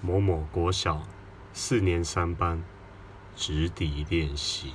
[0.00, 1.02] 某某国小
[1.52, 2.62] 四年三班
[3.36, 4.72] 直抵练习。